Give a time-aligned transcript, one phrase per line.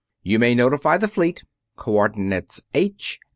[0.23, 1.43] "You may notify the fleet
[1.77, 3.27] coordinates H 11.